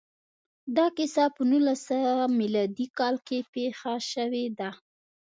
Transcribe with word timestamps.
دا 0.75 0.85
کیسه 0.97 1.23
په 1.35 1.41
نولس 1.49 1.79
سوه 1.87 2.13
میلادي 2.39 2.87
کال 2.97 3.15
کې 3.27 3.37
پېښه 3.53 3.93
شوې 4.11 4.45
ده 4.59 4.69